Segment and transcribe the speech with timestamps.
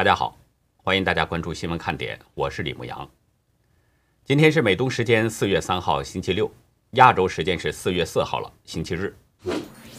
[0.00, 0.34] 大家好，
[0.78, 3.06] 欢迎大家关注新闻看点，我是李牧阳。
[4.24, 6.50] 今天是美东时间四月三号星期六，
[6.92, 9.14] 亚洲时间是四月四号了星期日。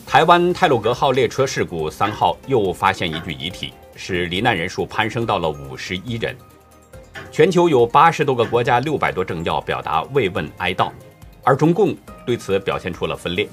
[0.07, 6.35] 台湾泰鲁格号列车事故三号又发现一具遗体，使罹难人数攀升到了五十一人。
[7.31, 10.91] 全球有八十多个国家六百多政要表达慰问哀悼，
[11.43, 11.95] 而中共
[12.25, 13.47] 对此表现出了分裂。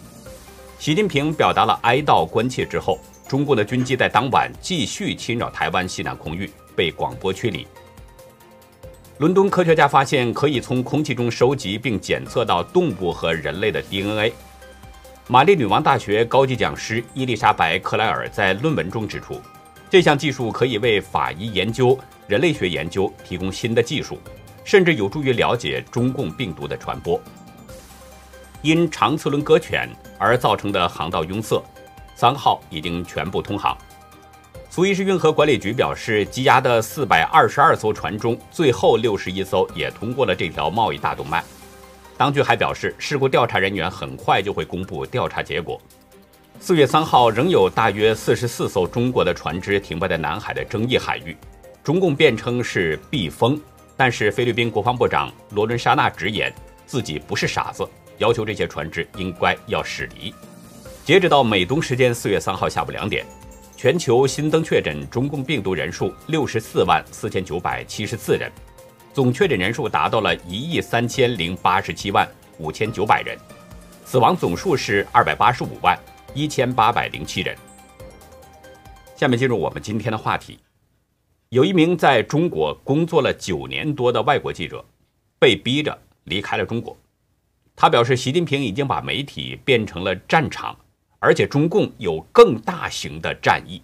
[0.79, 2.99] 习近平表达了哀悼关切之后。
[3.29, 7.67] 中共的军机在当晚继续侵扰台湾西南空域，被广播驱离。
[9.19, 14.33] 伦敦科学家发现，可以从空气中收集并检测到动物和人类的 DNA。
[15.27, 19.39] 玛丽女王大学高级讲师伊丽莎白·克莱尔在论文中指出，
[19.91, 24.19] 这项技术可以为法医研究、人类学研究提供新的技术，
[24.65, 27.21] 甚至有助于了解中共病毒的传播。
[28.63, 29.89] 因长次轮搁浅
[30.19, 31.63] 而造成的航道拥塞。
[32.19, 33.79] 三号已经全部通航。
[34.69, 41.45] 苏伊士运河管理局表示，积压的四百二十二艘船中，最后六十一艘也通过了这条贸易大动脉。
[42.17, 45.81] 当局还表示，事故调查人员很快就会公布调查结果。
[46.59, 51.37] 四月三号，仍有大约四十四艘中国的船只停泊在南海的争议海域，
[51.85, 53.61] 中共辩称是避风，
[53.97, 56.53] 但是菲律宾国防部长罗伦沙纳直言
[56.85, 60.35] 自己不是傻子，要求这些船只应该要驶离。
[61.09, 63.25] 截止到美东时间四月三号下午两点，
[63.75, 68.53] 全球新增确诊中共病毒人数六十四万四千九百七十四人，
[69.15, 72.29] 总确诊人数达到了一亿三千零八十七万
[72.59, 73.39] 五千九百人，
[74.05, 75.99] 死亡总数是二百八十五万
[76.35, 77.57] 一千八百零七人。
[79.17, 80.59] 下面进入我们今天的话题，
[81.49, 84.85] 有一名在中国工作了九年多的外国记者，
[85.39, 86.95] 被逼着离开了中国。
[87.75, 90.77] 他表示，习近平已经把媒体变成了战场。
[91.19, 93.83] 而且中共有更大型的战役，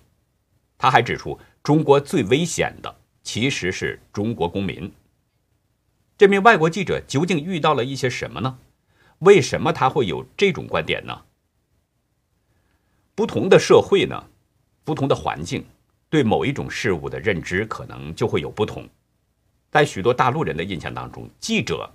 [0.78, 4.92] 他还指出，中国最危险的其实是中国公民。
[6.16, 8.58] 这名外国记者究竟遇到了一些什么呢？
[9.18, 11.22] 为什么他会有这种观点呢？
[13.16, 14.24] 不同的社会呢，
[14.84, 15.64] 不同的环境，
[16.08, 18.88] 对某一种事物的认知可能就会有不同。
[19.70, 21.92] 在许多大陆人的印象当中，记者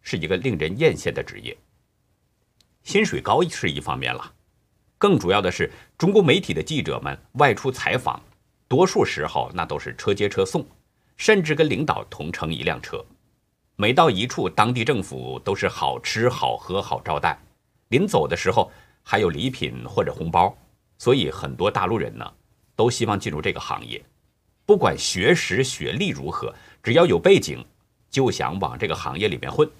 [0.00, 1.56] 是一个令人艳羡的职业，
[2.84, 4.32] 薪水高是一方面了。
[4.98, 8.20] 更主要的是，中国媒体的记者们外出采访，
[8.66, 10.66] 多数时候那都是车接车送，
[11.18, 13.04] 甚至跟领导同乘一辆车。
[13.76, 17.38] 每到一处，当地政府都是好吃好喝好招待，
[17.88, 20.56] 临走的时候还有礼品或者红包。
[20.96, 22.32] 所以很多大陆人呢，
[22.74, 24.02] 都希望进入这个行业，
[24.64, 27.62] 不管学识学历如何，只要有背景，
[28.08, 29.70] 就想往这个行业里面混。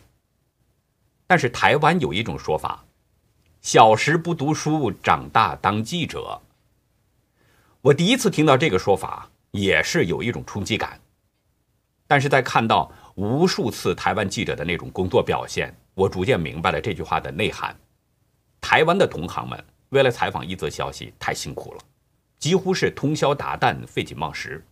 [1.27, 2.85] 但是台湾有一种说法。
[3.67, 6.41] 小时不读书，长大当记者。
[7.81, 11.01] 我第一次听到这个说法，也是有一种冲击感。
[12.07, 17.77] 但是在看到无数次台湾记者的那种工作表现，我逐渐明白了这句话的内涵。
[18.61, 21.81] 台湾的同行们为了采访一则消息，太辛苦了，
[22.39, 24.65] 几乎是通宵达旦、废寝忘食。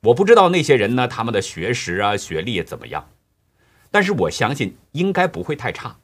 [0.00, 3.08] 我不知道那些人呢，他们的学识啊、学历怎么样，
[3.92, 5.96] 但是我相信应该不会太差。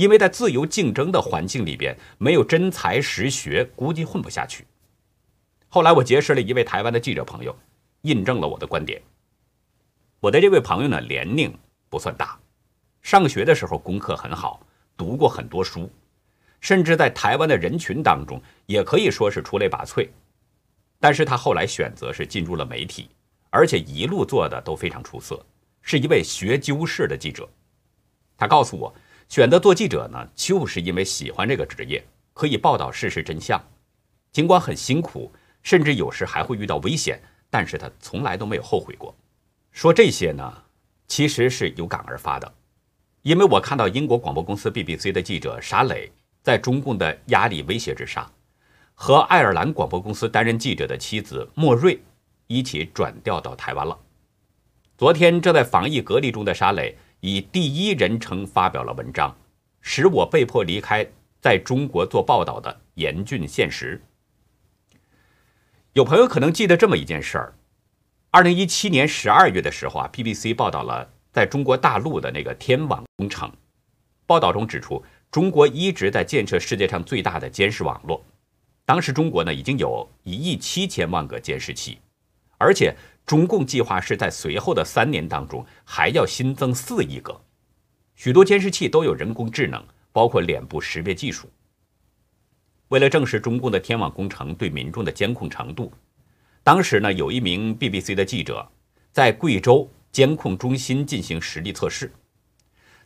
[0.00, 4.64] 因为在自由竞争的环境里边，没有真才实学，估计混不下去。
[5.68, 7.54] 后来我结识了一位台湾的记者朋友，
[8.00, 9.02] 印证了我的观点。
[10.18, 11.54] 我的这位朋友呢，年龄
[11.90, 12.40] 不算大，
[13.02, 14.66] 上学的时候功课很好，
[14.96, 15.90] 读过很多书，
[16.62, 20.08] 甚至在台湾的人群当中也可以说是出类拔萃。
[20.98, 23.10] 但是他后来选择是进入了媒体，
[23.50, 25.44] 而且一路做的都非常出色，
[25.82, 27.46] 是一位学究式的记者。
[28.38, 28.90] 他告诉我。
[29.30, 32.04] 选择做记者呢，就是因为喜欢这个职业，
[32.34, 33.64] 可以报道事实真相。
[34.32, 35.30] 尽管很辛苦，
[35.62, 39.14] 甚至有时还会遇到危险，但是他从来都没有后悔过。
[39.70, 40.52] 说这些呢，
[41.06, 42.54] 其实是有感而发的，
[43.22, 46.10] 因为我看到英国广播公司 BBC 的记者沙磊，
[46.42, 48.28] 在中共的压力威胁之下，
[48.94, 52.02] 和爱尔兰广播公司担任记者的妻子莫瑞
[52.48, 53.96] 一起转调到台湾了。
[54.98, 56.96] 昨天正在防疫隔离中的沙磊。
[57.20, 59.36] 以第一人称发表了文章，
[59.80, 61.06] 使我被迫离开
[61.40, 64.02] 在中国做报道的严峻现实。
[65.92, 67.54] 有朋友可能记得这么一件事儿：，
[68.30, 73.52] 二零一七年十二月的时候啊，BBC 报道了在中国大陆的那个天网工程。
[74.24, 78.24] 报道中指出，中国一直在建设世界上最大的监视网络。
[78.86, 81.98] 当时中国呢已经有一亿七千万个监视器，
[82.56, 82.96] 而且。
[83.26, 87.40] 中共计划是在随后的三年当中还要新增四亿个，
[88.16, 91.48] 许多监视器都有人工智能，包括脸部识别技术。
[92.88, 95.92] 为了证实中共的天网工程对民众的监控程度，
[96.64, 98.68] 当时呢，有一名 BBC 的记者
[99.12, 102.12] 在贵州监控中心进行实地测试，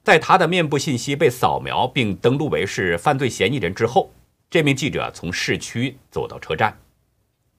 [0.03, 4.11] 在他的面部信息被扫描并登录为是犯罪嫌疑人之后，
[4.49, 6.79] 这名记者从市区走到车站，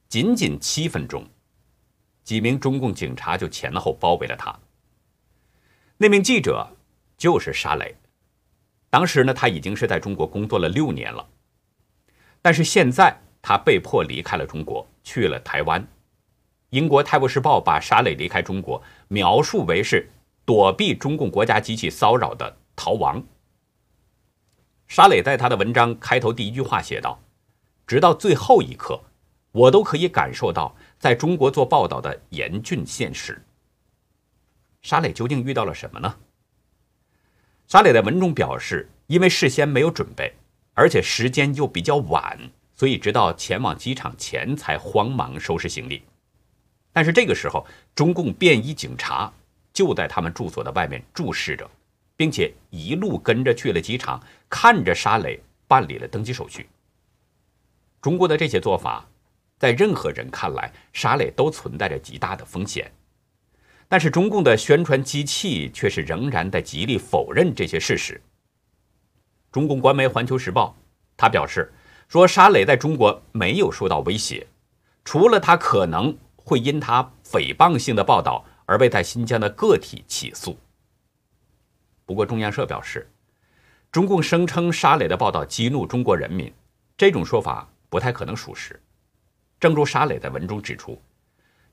[0.09, 1.23] 仅仅七分钟，
[2.25, 4.53] 几名中共警察就前后包围了他。
[5.95, 6.67] 那名记者
[7.17, 7.95] 就是沙磊，
[8.89, 11.29] 当时呢，他已经是在中国工作了六年了，
[12.41, 15.87] 但是现在他被迫离开了中国，去了台湾。
[16.71, 20.09] 英国《泰晤士报》把沙磊离开中国描述为是
[20.43, 23.23] 躲避中共国家机器骚扰的逃亡。
[24.87, 27.21] 沙磊在他的文章开头第一句话写道
[27.87, 29.01] ：“直到最后一刻，
[29.51, 33.41] 我都可以感受到在中国做报道的严峻现实。”
[34.81, 36.17] 沙磊究竟遇到了什么呢？
[37.67, 40.33] 沙磊在文中表示，因为事先没有准备，
[40.75, 46.03] 而且时间又比较晚，所以直到前往机场前才慌忙收拾行李。
[46.93, 47.65] 但是这个时候，
[47.95, 49.33] 中共便衣警察
[49.73, 51.69] 就在他们住所的外面注视着，
[52.15, 56.69] 并且一路跟着去了机场，看着沙磊办理了登机手续。
[57.99, 59.09] 中国的这些做法，
[59.65, 62.91] 在任何人看来，沙磊都存在着极大的风险。
[63.87, 68.21] 但是中共的宣传机器却是仍然在极力否认这些事实。
[69.51, 70.77] 中共官媒《环球时报》
[71.17, 71.73] 他表示
[72.07, 74.45] 说，沙磊在中国没有受到威胁，
[75.03, 80.55] 除了他可能会因他诽谤性的报道而被在新疆的个体起诉。
[82.05, 83.09] 不过，中央社表示，
[83.91, 86.53] 中共声称沙磊的报道激怒中国人民，
[86.95, 88.79] 这种说法不太可能属实。
[89.59, 91.01] 正如沙磊在文中指出，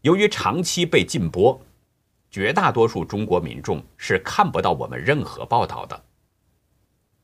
[0.00, 1.60] 由于长期被禁播。
[2.30, 6.02] 绝大多数中国民众是看不到我们任何报道的。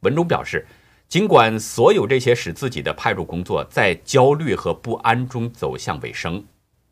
[0.00, 0.66] 文中表示，
[1.08, 6.44] 尽管所有这些使自己的派驻工作在焦虑和不安中走向尾声，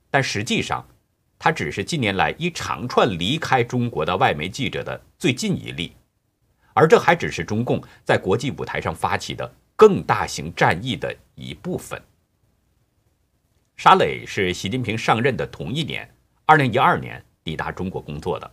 [0.09, 0.83] 但实际上，
[1.39, 5.95] 他只是近年来一长串离开中国的外媒记者的最近一例，
[6.73, 12.01] 而这还只是中共在国际舞台上发起的更大型战役的一部分。
[13.77, 16.11] 沙磊是习近平上任的同一年，
[16.47, 17.23] 二零一二年。
[17.45, 18.51] 抵达中国工作的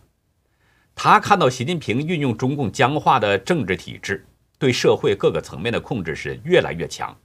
[0.94, 4.24] 他，看到习近平运用中共僵化的政治体制，
[4.56, 7.16] 对社会各个层面的控制是越来越强。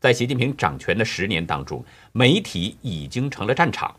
[0.00, 3.94] 在习近平掌权的十年当中，媒体已经成了战场。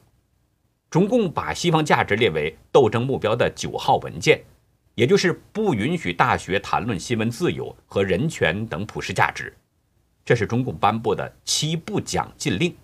[0.89, 4.41] 中共把西方价值列为斗争目标的九号文件，
[4.95, 9.55] 也就是不允许大学谈论新闻自由和人权等普世价值，
[10.25, 12.75] 这是中共颁布的七不讲禁令。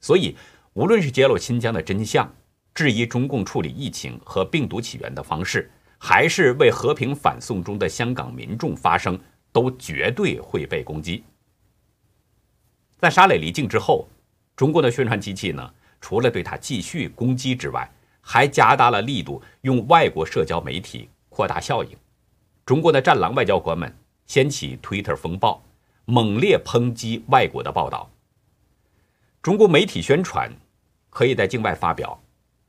[0.00, 0.36] 所以，
[0.74, 2.32] 无论是揭露新疆的真相，
[2.74, 9.18] 质疑中共处理疫情和病毒起源的方式，还是为和平反送中的香港民众发声，
[9.52, 11.24] 都绝对会被攻击。
[12.98, 14.08] 在沙磊离境之后，
[14.54, 17.90] 中国的宣传机器呢，除了对他继续攻击之外，
[18.20, 21.96] 还加大了力度，用外国社交媒体扩大效应。
[22.64, 23.92] 中国的战狼外交官们
[24.26, 25.64] 掀起 Twitter 风暴，
[26.04, 28.10] 猛烈抨击外国的报道。
[29.42, 30.50] 中国媒体宣传
[31.10, 32.20] 可以在境外发表。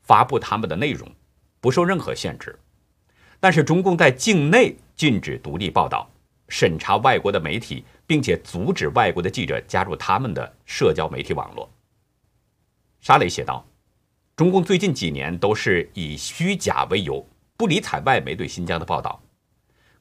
[0.02, 1.08] 发布他们的内容，
[1.62, 2.58] 不受任何限制，
[3.40, 6.10] 但是中共在境内禁止独立报道，
[6.48, 11.72] 审查外国的媒体，并且阻止外国的记者加入他们的社交媒体网络。
[13.02, 13.64] 沙雷写道
[14.36, 17.24] ：“中共最近几年都是以虚假为由，
[17.56, 19.22] 不理睬外媒对新疆的报道，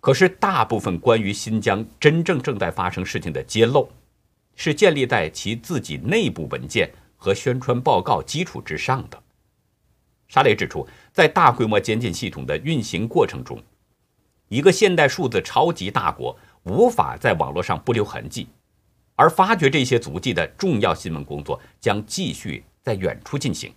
[0.00, 3.92] 可是大部分关于新疆真正正在发生事情的揭露，
[4.58, 9.22] 是建立在其自己内部文件和宣传报告基础之上的。”
[10.26, 13.62] 沙雷指出，在大规模监禁系统的运行过程中，
[14.48, 18.48] 一个现代数字超级大国无法在网络上不留痕迹，
[19.14, 23.72] 而发掘这些足迹的重要新闻工作将继续在远处进行。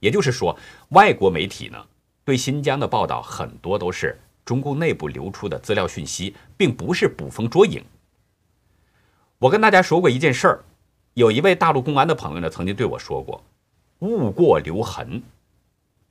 [0.00, 0.58] 也就是说，
[0.90, 1.86] 外国媒体呢
[2.24, 7.82] 对新疆的报道很多都是中共内部流出的资料讯息，并不是捕风捉影。
[9.40, 10.64] 我跟大家说过一件事儿，
[11.14, 13.40] 有一位大陆公安的朋友呢曾经对我说过
[14.00, 15.22] ：“勿过留痕。”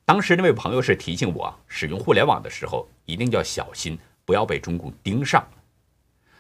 [0.06, 5.46] 当时那位朋友是提醒我，使用互联网的时候一定要小心，不要被中共盯上。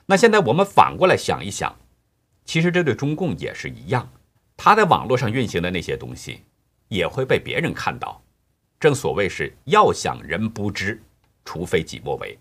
[0.06, 1.76] 那现在我们反过来想一想，
[2.46, 4.10] 其实这对中共也是一样，
[4.56, 6.40] 他在网络上运行的那些东西
[6.88, 8.22] 也会被别人看到。
[8.80, 11.04] 正所谓是要想人不知，
[11.44, 12.40] 除非己莫为。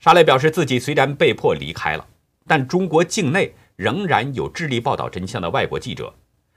[0.00, 2.04] 沙雷表示自己虽然被迫离开了，
[2.46, 6.14] 但中国境内仍然有致力报道真相的外国记者。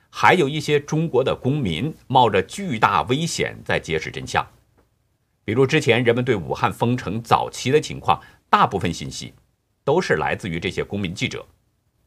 [0.10, 4.46] 还有一些中国的公民冒着巨大危险在揭示真相，
[5.44, 9.34] 比如之前人们对武汉封城早期的情况，大部分信息
[9.84, 11.46] 都是来自于这些公民记者。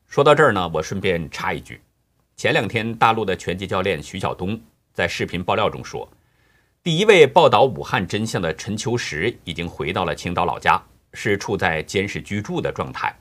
[0.08, 1.80] 说到这儿呢，我顺便插一句，
[2.36, 4.60] 前两天，大陆的拳击教练徐晓东
[4.92, 6.10] 在视频爆料中说，
[6.82, 10.82] 第一位报道武汉真相的陈秋实已经回到了青岛老家，
[11.12, 13.14] 是处在监视居住的状态。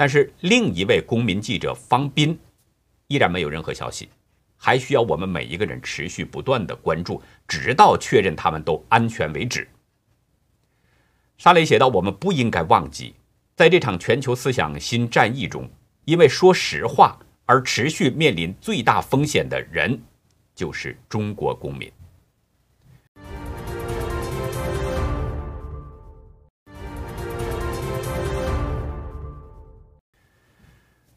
[0.00, 2.38] 但是另一位公民记者方斌
[3.08, 4.08] 依然没有任何消息，
[4.56, 9.68] 还需要我们每一个人持续不断的关注，直到确认他们都安全为止。
[11.36, 13.14] 沙雷写道：“我们不应该忘记，
[13.54, 15.70] 在这场全球思想新战役中，
[16.06, 20.00] 因为说实话而持续面临最大风险的人，
[20.54, 21.92] 就是中国公民。”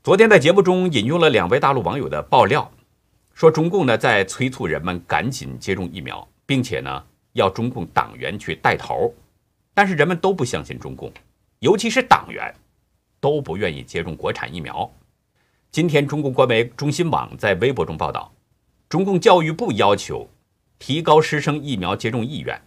[0.03, 2.69] 昨天在节目中引用了两位大陆网友的爆料，
[3.33, 9.13] 说中共呢在催促人们赶紧接种疫苗，并且呢要中共党员去带头。
[9.73, 11.09] 但是人们都不相信中共，
[11.59, 12.53] 尤其是党员，
[13.21, 14.91] 都不愿意接种国产疫苗。
[15.71, 18.29] 今天，中共官媒中新网在微博中报道，
[18.89, 20.29] 中共教育部要求
[20.79, 22.61] 提高师生疫苗接种意愿，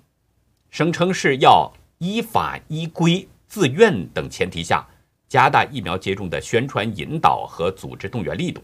[0.70, 4.88] 声称是要依法依规、自愿等前提下，
[5.28, 8.62] 加大疫苗接种的宣传引导和组织动员力度。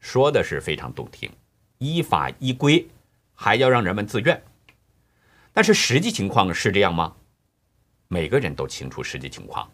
[0.00, 1.30] 说的是非常动听，
[1.78, 2.88] 依法依规，
[3.34, 4.42] 还要让人们自愿。
[5.52, 7.16] 但是实际情况是这样吗？
[8.06, 9.68] 每个人都清楚实际情况，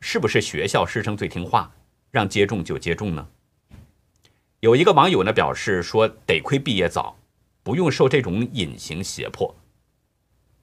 [0.00, 1.70] 是不是学校师生最听话，
[2.10, 3.28] 让接种就接种呢？
[4.60, 7.18] 有一个网友呢表示说，得亏毕业早，
[7.62, 9.54] 不用受这种隐形胁迫。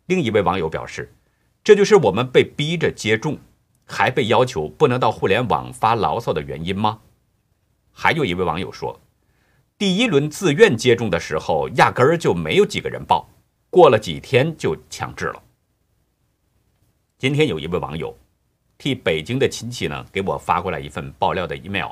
[0.08, 1.14] 另一位网友表示，
[1.64, 3.38] 这就是我们被逼着接种，
[3.92, 7.02] 还被要求不能到互联网发牢骚的原因吗？
[7.92, 8.98] 还有一位网友说，
[9.78, 13.28] 第一轮自愿接种的时候，压根儿就没有几个人报。
[13.70, 15.44] 过了几天就强制了。
[17.18, 18.18] 今天有一位网友
[18.78, 21.92] 替北京的亲戚呢给我发过来一份爆料的 email。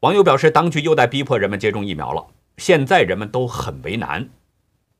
[0.00, 4.28] 网友表示，当局又在逼迫人们接种疫苗了，现在人们都很为难。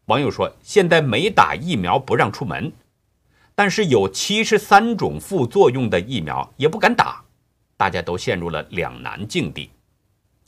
[0.06, 2.72] 网友说，现在没打疫苗不让出门，
[3.62, 7.22] 但是有七十三种副作用的疫苗也不敢打，
[7.76, 9.70] 大家都陷入了两难境地。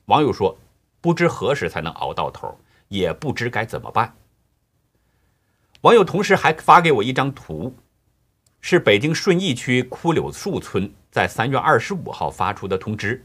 [0.07, 0.57] 网友说，
[1.03, 4.15] 不知何时才能熬到头，也不知该怎么办。
[5.83, 7.77] 网友同时还发给我一张图，
[8.63, 13.23] 是北京顺义区枯柳树村在三月二十五号发出的通知。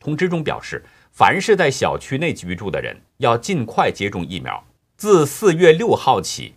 [0.00, 4.64] 通知中表示，凡是在小区内居住的人要尽快接种疫苗。
[4.96, 6.56] 自四月六号起，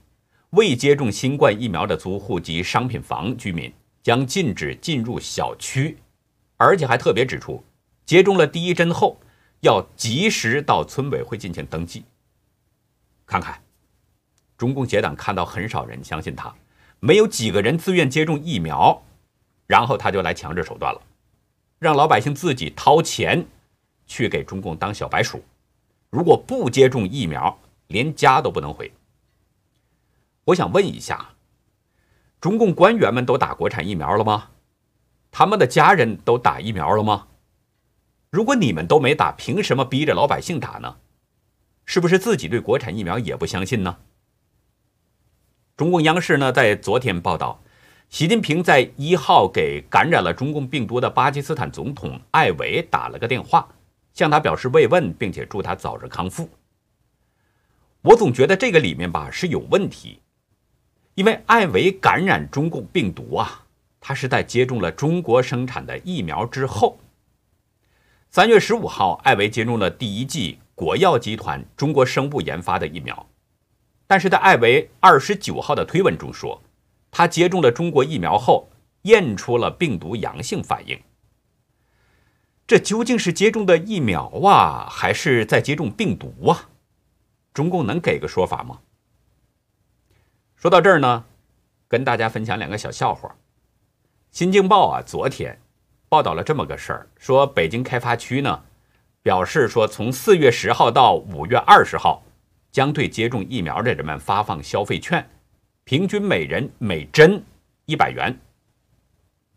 [0.51, 3.71] 未接种新冠疫苗的租户及商品房居民
[4.03, 5.97] 将禁止进入小区，
[6.57, 7.63] 而且还特别指出，
[8.05, 9.17] 接种了第一针后
[9.61, 12.03] 要及时到村委会进行登记。
[13.25, 13.61] 看看。
[14.57, 16.53] 中共结党看到很少人相信他，
[16.99, 19.01] 没有几个人自愿接种疫苗，
[19.65, 21.01] 然后他就来强制手段了，
[21.79, 23.43] 让老百姓自己掏钱
[24.05, 25.41] 去给中共当小白鼠。
[26.11, 28.91] 如果不接种疫苗，连家都不能回。
[30.45, 31.35] 我想问一下，
[32.39, 34.49] 中共官员们都打国产疫苗了吗？
[35.29, 37.27] 他们的家人都打疫苗了吗？
[38.31, 40.97] 如果你们都没打，凭什么逼着老百姓打呢？
[41.85, 43.97] 是不是自己对国产疫苗也不相信呢？
[45.77, 47.61] 中共央视呢，在昨天报道，
[48.09, 53.67] 习近平在一号给感染了中共病毒的巴基斯坦总统艾维打了个电话，
[54.13, 56.49] 向他表示慰问，并且祝他早日康复。
[58.01, 60.19] 我总觉得这个里面吧是有问题，
[61.15, 63.65] 因为艾维感染中共病毒啊，
[63.99, 66.97] 他是在接种了中国生产的疫苗之后。
[68.29, 73.27] 三月十五号，艾维接种了第一剂国药集团中国生物研发的疫苗。
[74.07, 76.61] 但是在艾维二十九号的推文中说，
[77.11, 78.69] 他接种了中国疫苗后
[79.01, 80.97] 验出了病毒阳性反应。
[82.65, 86.69] 这究竟是接种的疫苗啊，还是在接种病毒啊？
[87.53, 88.79] 中共能给个说法吗？
[90.61, 91.25] 说到这儿呢，
[91.87, 93.29] 跟大家分享两个小笑话。
[94.29, 95.59] 《新京报》啊，昨天
[96.07, 98.63] 报道了这么个事儿，说北京开发区呢
[99.23, 102.23] 表示说，从四月十号到五月二十号。
[102.69, 105.29] 将对接种疫苗的人们发放消费券，
[105.83, 107.43] 平均每人每针
[107.83, 108.39] 一百元。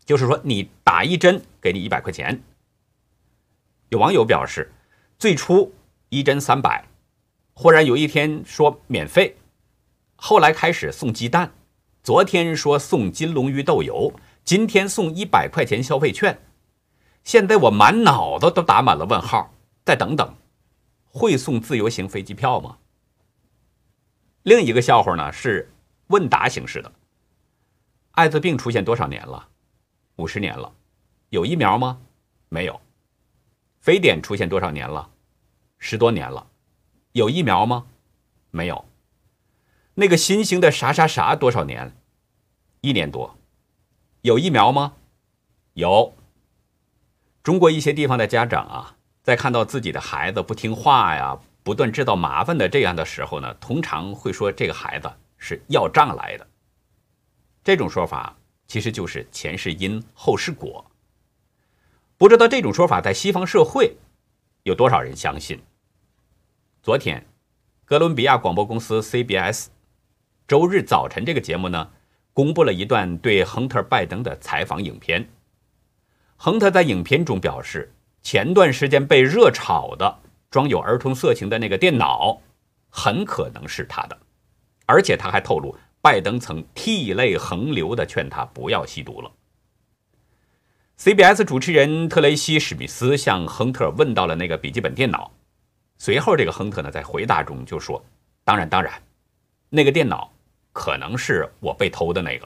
[0.03, 2.43] 就是说，你打一针给你一百块钱。
[3.87, 4.69] 有网友表示，
[5.17, 5.71] 最初
[6.09, 6.83] 一针三百，
[7.53, 9.37] 忽然有一天说免费，
[10.27, 11.53] 后来开始送鸡蛋，
[12.01, 14.11] 昨天说送金龙鱼豆油，
[14.43, 16.47] 今天送一百块钱消费券。
[17.23, 19.53] 现在我满脑子都打满了问号。
[19.85, 20.35] 再等等，
[21.05, 22.79] 会送自由行飞机票吗？
[24.41, 25.71] 另一个笑话呢是
[26.07, 26.91] 问答形式的。
[28.13, 29.47] 艾滋病出现多少年了？
[30.15, 30.73] 五十年了。
[31.29, 32.01] 有疫苗吗？
[32.49, 32.81] 没有。
[33.79, 35.07] 非典出现多少年了？
[35.77, 36.47] 十多年了。
[37.11, 37.85] 有疫苗吗？
[38.49, 38.85] 没有。
[39.97, 41.95] 那个新型的啥啥啥多少年？
[42.81, 43.37] 一年多。
[44.23, 44.95] 有疫苗吗？
[45.73, 46.13] 有。
[47.41, 56.45] 中国一些地方的家长啊，在看到自己的孩子不听话呀，不断制造麻烦的这样的时候呢，通常会说这个孩子是要账来的。
[57.63, 58.35] 这种说法
[58.67, 60.85] 其实就是前世因后世果。
[62.17, 63.95] 不知道这种说法在西方社会
[64.63, 65.61] 有多少人相信？
[66.83, 67.25] 昨天，
[67.85, 69.67] 哥伦比亚广播公司 CBS。
[70.47, 71.89] 周日早晨，这个节目呢，
[72.31, 75.27] 公布了一段对亨特·拜登的采访影片。
[76.35, 80.19] 亨特在影片中表示，前段时间被热炒的
[80.51, 82.43] 装有儿童色情的那个电脑，
[82.89, 84.15] 很可能是他的。
[84.85, 89.31] 而且他还透露，拜登曾涕泪横流地劝他不要吸毒了。
[90.99, 95.31] CBS 主持人特雷西·史密斯向亨特问到了那个笔记本电脑，
[95.97, 98.05] 随后这个亨特呢，在回答中就说
[98.45, 99.01] ：“当然，当然，
[99.69, 100.31] 那个电脑。”
[100.75, 102.45] 可能是我被偷的那个，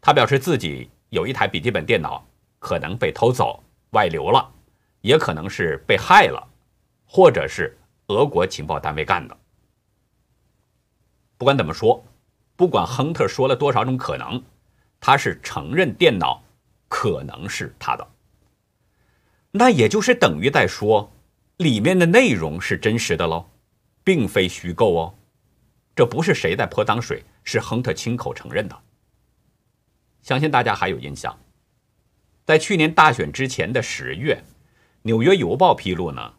[0.00, 2.26] 他表示自己有一台笔记本电脑
[2.58, 4.52] 可能被偷走外流了，
[5.02, 6.44] 也可能是被害了，
[7.06, 7.78] 或者是
[8.08, 9.38] 俄国情报单位干的。
[11.36, 12.04] 不管怎么说，
[12.56, 14.42] 不管亨特说了多少种可能，
[14.98, 16.42] 他是承认电脑
[16.88, 18.04] 可能是他的。
[19.52, 21.08] 那也就是等于在说，
[21.58, 23.48] 里面的内容是真实的喽，
[24.02, 25.14] 并非虚构哦。
[25.98, 28.82] 这不是谁在泼脏水，是亨特亲口承认的。
[30.22, 31.36] 相信大家还有印象，
[32.44, 34.40] 在去年大选之前的十月，
[35.02, 36.34] 《纽约邮报》披露呢，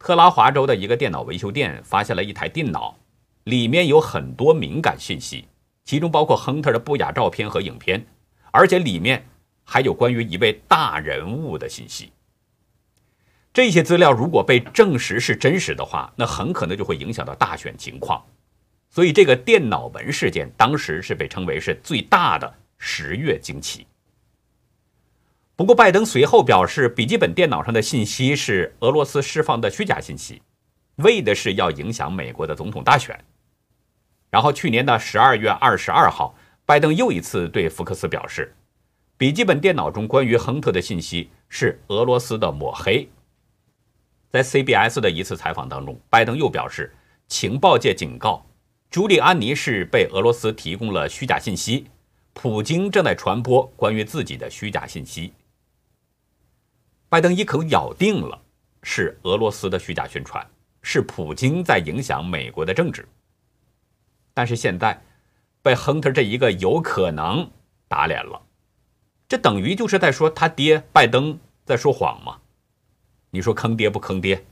[0.00, 2.98] 特拉华州的一个电脑维修店发现了一台电脑，
[3.44, 5.46] 里面有很多敏感信息，
[5.84, 8.04] 其中包括亨特的不雅照片和影片，
[8.50, 9.28] 而且里面
[9.62, 12.10] 还有关于一位大人物的信息。
[13.52, 18.20] 这些资料如果被证实是真实的话，那很可能就会影响到大选情况。
[18.94, 23.84] 所以，这个电脑门事件当时是被称为是最大的十月惊奇。
[25.56, 30.40] 不过，拜登随后表示，笔记本电脑上的信息是俄罗斯释放的虚假信息，
[30.98, 33.18] 为的是要影响美国的总统大选。
[34.30, 36.32] 然后，去年的十二月二十二号，
[36.64, 38.54] 拜登又一次对福克斯表示，
[39.16, 43.08] 笔记本电脑中关于亨特的信息是俄罗斯的抹黑。
[44.30, 46.94] 在 CBS 的一次采访当中，拜登又表示，
[47.26, 48.46] 情报界警告。
[48.94, 51.88] 朱利安尼是被俄罗斯提供了虚假信息，
[52.32, 55.32] 普京正在传播关于自己的虚假信息。
[57.08, 58.40] 拜登一口咬定了
[58.84, 60.48] 是俄罗斯的虚假宣传，
[60.80, 63.04] 是普京在影响美国的政治。
[64.32, 65.02] 但是现在
[65.60, 67.50] 被亨特这一个有可能
[67.88, 68.40] 打脸了，
[69.26, 72.40] 这等于就是在说他爹拜登在说谎吗？
[73.30, 74.44] 你说坑爹不坑爹？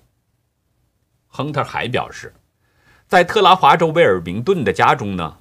[1.29, 2.35] 亨特还表示。
[3.13, 5.39] 在特拉华州威尔明顿的家中呢，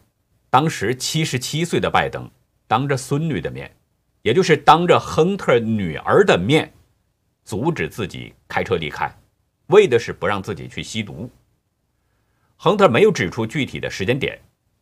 [0.50, 2.30] 当时七十七岁的拜登
[2.68, 3.74] 当着孙女的面，
[4.24, 6.74] 也就是当着亨特女儿的面，
[7.46, 9.18] 阻止自己开车离开，
[9.68, 11.32] 为的是不让自己去吸毒。
[12.58, 14.38] 亨特没有指出具体的时间点，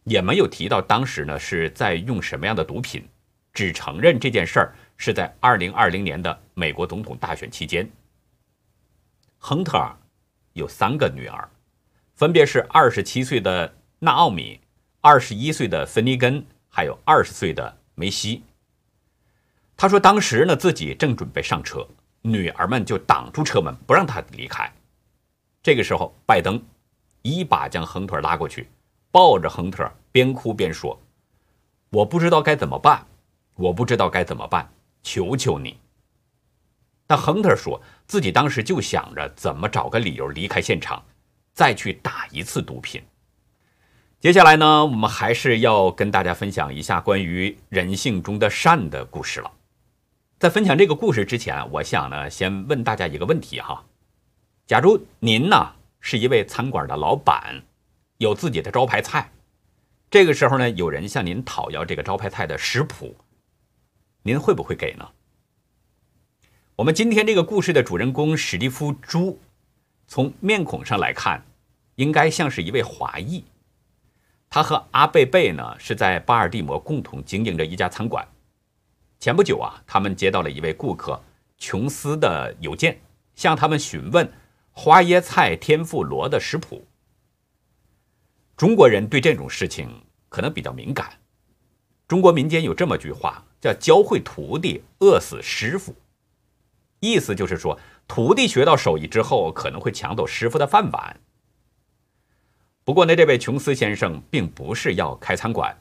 [0.06, 3.08] 也没有提到当时呢是在用什么样的毒品，
[3.54, 7.88] 只承认这件事儿是在二零二零年的美国总统大选期间。
[9.38, 9.80] 亨特
[10.54, 11.47] 有三个女儿。
[12.20, 14.60] 分别是二十七岁的纳奥米、
[15.00, 18.44] 二十一岁的芬尼根，还有二十岁的梅西。
[19.78, 21.88] 他说，当时呢自己正准备上车，
[22.22, 24.70] 女儿们就挡住车门，不让他离开。
[25.64, 26.62] 这个时候，拜登
[27.22, 28.68] 一把将亨特拉过去，
[29.12, 31.00] 抱着亨特，边哭边说
[31.90, 33.08] ：“我不知道该怎么办，
[33.56, 34.70] 我不知道该怎么办，
[35.04, 35.80] 求求你。”
[37.08, 41.02] 但亨特说自己当时就想着怎么找个理由离开现场。
[41.60, 43.04] 再去打一次毒品。
[44.22, 49.52] 接下来呢，我们还是要跟大家分享一下关于人性中的善的故事了。
[50.39, 53.84] 在分享这个故事之前，我想呢，先问大家一个问题哈：
[54.67, 57.62] 假如您呢是一位餐馆的老板，
[58.19, 59.30] 有自己的招牌菜，
[60.10, 63.17] 这个时候呢，有人向您讨要这个招牌菜的食谱，
[64.24, 65.06] 您会不会给呢？
[66.78, 69.41] 我们今天这个故事的主人公史蒂夫·朱，
[70.08, 71.43] 从面孔上来看。
[72.00, 73.44] 应该像是一位华裔，
[74.50, 78.26] 他和阿贝贝呢是在巴尔的摩共同经营着一家餐馆。
[79.20, 81.22] 前不久啊，他们接到了一位顾客
[81.58, 83.02] 琼斯的邮件，
[83.36, 84.32] 向他们询问
[84.72, 86.88] 花椰菜天妇罗的食谱。
[88.56, 91.20] 中国人对这种事情可能比较敏感。
[92.08, 95.94] 中国民间有这么句话，叫“教会徒弟，饿死师傅”，
[97.02, 101.20] 意思就是说，徒弟学到手艺之后，可能会抢走师傅的饭碗。
[102.89, 105.78] 不过呢，这位琼斯先生并不是要开餐馆，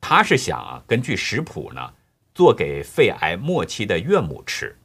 [0.00, 1.94] 他是想啊，根据食谱呢，
[2.34, 4.76] 做给肺癌末期的岳母吃。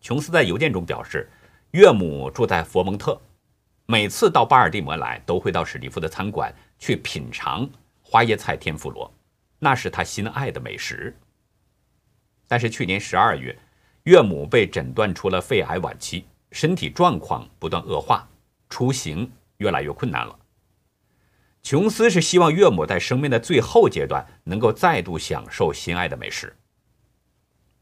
[0.00, 1.30] 琼斯在邮件中表示，
[1.70, 3.16] 岳母住在佛蒙特，
[3.86, 7.70] 每次到巴尔的摩来，都会到史蒂夫的餐馆去品尝
[8.02, 9.08] 花椰菜天妇罗，
[9.60, 11.16] 那是他心爱的美食。
[12.48, 13.56] 但是去年十二月，
[14.02, 18.28] 岳母被诊断出了肺癌晚期，身体状况不断恶化，
[18.68, 19.30] 出行。
[19.64, 20.38] 越来越困难了。
[21.62, 26.54] 琼斯是希望岳母在生命的最后阶段能够再度享受心爱的美食。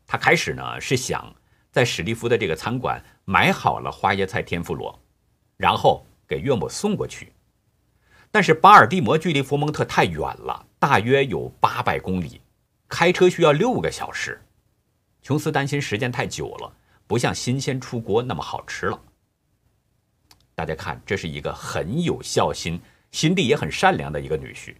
[0.06, 1.34] 他开始呢是想
[1.72, 4.96] 在史蒂夫的这个餐馆买好了花椰菜天妇罗，
[5.56, 7.32] 然后给岳母送过去。
[8.30, 12.40] 但是巴尔的摩距离佛蒙特太远了，大约有八百公里，
[12.88, 14.40] 开车需要六个小时。
[15.22, 16.72] 琼斯担心时间太久了，
[17.08, 19.02] 不像新鲜出锅那么好吃了。
[20.62, 24.76] 大家看，这是一个很有孝心、心地也很善良的一个女婿。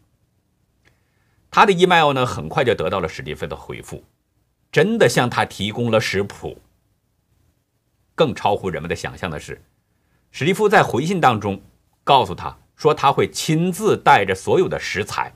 [1.51, 4.05] 他的 email 呢，很快就得到了史蒂夫的回复，
[4.71, 6.57] 真的向他提供了食谱。
[8.15, 9.61] 更超乎人们的想象的是，
[10.31, 11.61] 史蒂夫在回信当中
[12.05, 15.35] 告诉他说，他会亲自带着所有的食材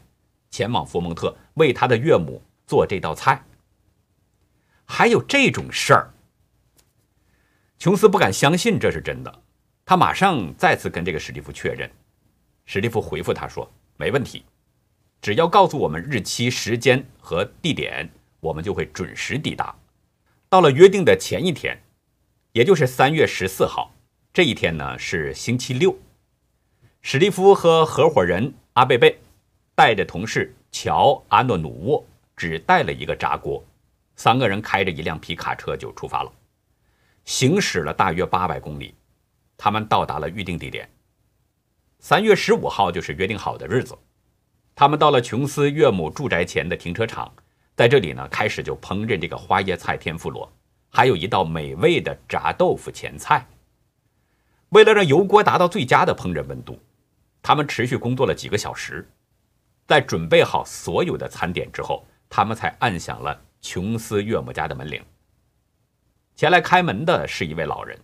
[0.52, 3.44] 前往佛蒙特，为他的岳母做这道菜。
[4.84, 6.14] 还有这种事儿，
[7.80, 9.42] 琼斯不敢相信这是真的。
[9.88, 11.88] 他马上再次跟这个史蒂夫确认，
[12.64, 14.44] 史蒂夫回复他说：“没问题，
[15.22, 19.72] 只要告诉我们日期、时间和地点，我们就会准时抵达。”
[20.50, 21.80] 到了约定的前一天，
[22.50, 23.94] 也就是三月十四号，
[24.32, 25.96] 这一天呢是星期六。
[27.00, 29.16] 史蒂夫和合伙人阿贝贝
[29.76, 32.04] 带着同事乔阿诺努沃，
[32.36, 33.64] 只带了一个炸锅，
[34.16, 36.32] 三个人开着一辆皮卡车就出发了，
[37.24, 38.92] 行驶了大约八百公里。
[39.56, 40.88] 他们到达了预定地点。
[41.98, 43.96] 三月十五号就是约定好的日子。
[44.74, 47.32] 他们到了琼斯岳母住宅前的停车场，
[47.74, 50.52] 在这里呢，开始就烹饪这个花椰菜天妇罗，
[50.90, 53.46] 还有一道美味的炸豆腐前菜。
[54.68, 56.78] 为了让油锅达到最佳的烹饪温度，
[57.40, 59.08] 他们持续工作了几个小时。
[59.86, 65.02] 在准备好所有的餐点之后，他们才按响了琼斯岳母家的门铃。
[66.34, 67.98] 前来开门的是一位老人。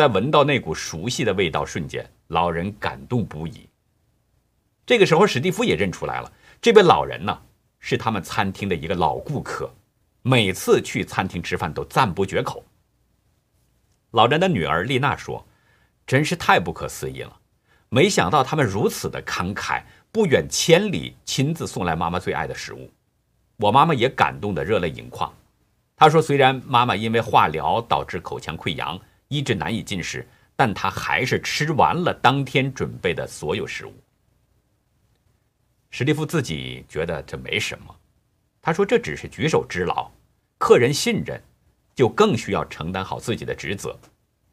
[0.00, 3.68] 在闻到那股熟悉的味道瞬间，老人感动不已。
[4.86, 7.38] 这个时候，史蒂夫也认出来了，这位老人呢
[7.80, 9.70] 是他们餐厅的一个老顾客，
[10.22, 12.64] 每次去餐厅吃饭都赞不绝口。
[14.12, 15.46] 老人的女儿丽娜说
[16.08, 17.36] ：“真是太不可思议了，
[17.90, 22.90] 没想到他们如此的慷慨，不远千里亲自送来妈妈最爱的食物。
[23.58, 25.30] 我妈妈也感动得热泪盈眶。
[25.94, 28.98] 她说，虽然妈妈因为化疗导致口腔溃疡。”
[29.30, 33.94] 一直难以进食，但他还是吃完了当天准备的所有食物。
[35.90, 37.96] 史蒂夫自己觉得这没什么，
[38.60, 40.10] 他说这只是举手之劳，
[40.58, 41.40] 客人信任，
[41.94, 43.96] 就更需要承担好自己的职责。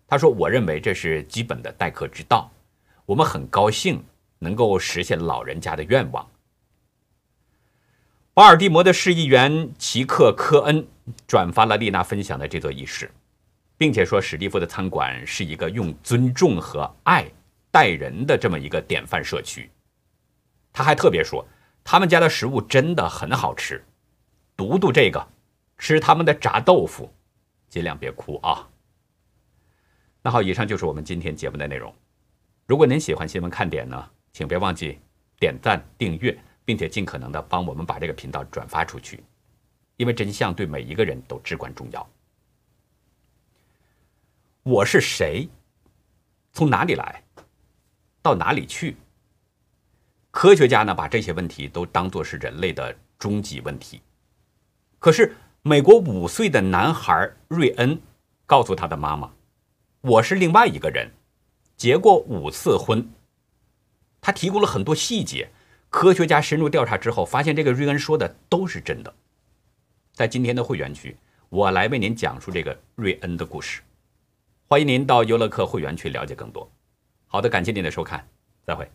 [0.08, 2.50] 他说：“我认为这是基本的待客之道，
[3.06, 4.02] 我们很高兴
[4.38, 6.26] 能够实现老人家的愿望。”
[8.36, 10.88] 巴尔的摩的市议员齐克·科恩
[11.28, 13.10] 转发了丽娜分享的这则轶事。
[13.78, 17.26] 并且说，史蒂夫的餐馆是一个用尊重和爱
[17.70, 19.70] 待人的这么一个典范社区。
[20.74, 21.46] 他还特别说，
[21.84, 23.84] 他们家的食物真的很好吃。
[24.56, 25.28] 读读这个，
[25.78, 27.12] 吃他们的炸豆腐，
[27.70, 28.68] 尽量别哭啊。
[30.24, 31.94] 那好，以上就是我们今天节目的内容。
[32.66, 35.00] 如果您喜欢新闻看点呢，请别忘记
[35.40, 39.24] 点赞、订阅，并且尽可能的帮我们把这个频道转发出去，
[39.98, 42.10] 因为真相对每一个人都至关重要。
[44.70, 45.48] 我是谁？
[46.52, 47.24] 从哪里来？
[48.22, 48.98] 到哪里去？
[50.30, 54.02] 科学家呢，把这些问题都当作是人类的终极问题。
[55.00, 57.98] 可是，美国五岁的男孩瑞恩
[58.46, 59.32] 告诉他的妈妈
[60.02, 61.10] ：“我是另外一个人，
[61.78, 63.10] 结过五次婚。”
[64.20, 65.50] 他提供了很多细节。
[65.90, 69.16] 科学家深入调查之后，发现这个瑞恩说的都是真的。
[70.12, 71.16] 在今天的会员区，
[71.48, 73.82] 我来为您讲述这个瑞恩的故事。
[74.70, 76.70] 欢迎您到优乐客会员去了解更多。
[77.28, 78.28] 好的，感谢您的收看，
[78.66, 78.92] 再会。